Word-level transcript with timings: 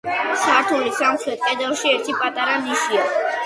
სართულის 0.45 0.97
სამხრეთ 1.03 1.45
კედელში 1.49 1.93
ერთი 1.93 2.19
პატარა 2.25 2.59
ნიშია. 2.67 3.09